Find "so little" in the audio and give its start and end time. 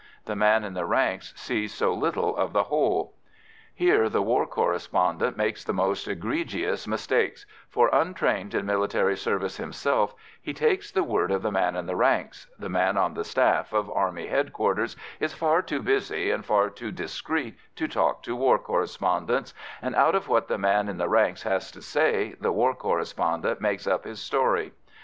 1.75-2.35